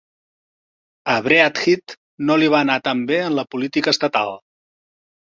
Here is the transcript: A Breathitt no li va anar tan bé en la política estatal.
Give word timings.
A 1.15 1.17
Breathitt 1.25 1.93
no 2.29 2.37
li 2.43 2.47
va 2.53 2.61
anar 2.65 2.77
tan 2.87 3.03
bé 3.11 3.19
en 3.27 3.35
la 3.41 3.43
política 3.57 3.93
estatal. 3.97 4.33